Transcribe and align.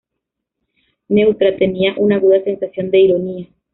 Neutra 1.09 1.55
tenía 1.57 1.93
una 1.95 2.15
aguda 2.15 2.43
sensación 2.43 2.89
de 2.89 3.01
ironía. 3.01 3.47